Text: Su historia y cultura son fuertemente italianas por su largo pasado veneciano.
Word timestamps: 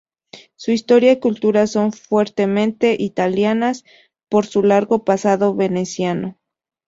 Su 0.55 0.71
historia 0.71 1.11
y 1.11 1.19
cultura 1.19 1.67
son 1.67 1.93
fuertemente 1.93 2.95
italianas 2.97 3.83
por 4.29 4.47
su 4.47 4.63
largo 4.63 5.03
pasado 5.05 5.53
veneciano. 5.53 6.39